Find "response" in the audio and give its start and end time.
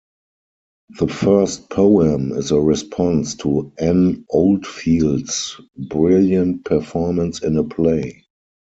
2.59-3.35